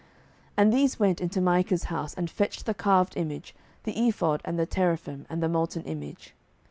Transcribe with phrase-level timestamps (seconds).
[0.01, 0.09] 07:018:018
[0.57, 3.53] And these went into Micah's house, and fetched the carved image,
[3.83, 6.33] the ephod, and the teraphim, and the molten image.